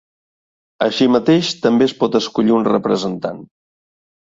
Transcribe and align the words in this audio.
Així 0.85 1.07
mateix, 1.15 1.51
també 1.67 1.87
es 1.91 1.95
pot 2.01 2.19
escollir 2.23 2.57
un 2.59 2.67
representant. 2.71 3.47